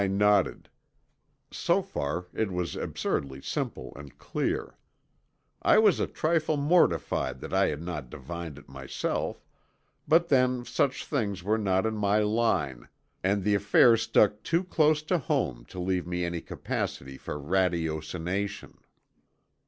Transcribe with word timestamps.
I 0.03 0.07
nodded. 0.07 0.67
So 1.51 1.83
far 1.83 2.25
it 2.33 2.49
was 2.51 2.75
absurdly 2.75 3.39
simple 3.39 3.93
and 3.95 4.17
clear. 4.17 4.75
I 5.61 5.77
was 5.77 5.99
a 5.99 6.07
trifle 6.07 6.57
mortified 6.57 7.39
that 7.41 7.53
I 7.53 7.67
had 7.67 7.83
not 7.83 8.09
divined 8.09 8.57
it 8.57 8.67
myself, 8.67 9.45
but 10.07 10.29
then 10.29 10.65
such 10.65 11.05
things 11.05 11.43
were 11.43 11.59
not 11.59 11.85
in 11.85 11.93
my 11.97 12.17
line 12.17 12.87
and 13.23 13.43
the 13.43 13.53
affair 13.53 13.95
stuck 13.95 14.41
too 14.41 14.63
close 14.63 15.03
to 15.03 15.19
home 15.19 15.65
to 15.65 15.79
leave 15.79 16.07
me 16.07 16.25
any 16.25 16.41
capacity 16.41 17.15
for 17.19 17.37
ratiocination. 17.39 18.79